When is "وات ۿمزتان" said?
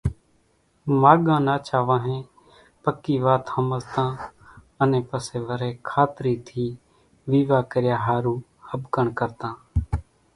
3.25-4.11